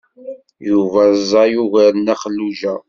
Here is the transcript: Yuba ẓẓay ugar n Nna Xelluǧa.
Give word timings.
Yuba 0.69 1.01
ẓẓay 1.19 1.53
ugar 1.61 1.93
n 1.95 1.99
Nna 2.01 2.15
Xelluǧa. 2.21 2.73